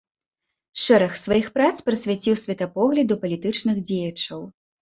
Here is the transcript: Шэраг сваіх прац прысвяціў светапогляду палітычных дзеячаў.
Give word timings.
Шэраг 0.83 1.13
сваіх 1.23 1.51
прац 1.59 1.75
прысвяціў 1.91 2.39
светапогляду 2.45 3.21
палітычных 3.25 3.77
дзеячаў. 3.87 4.41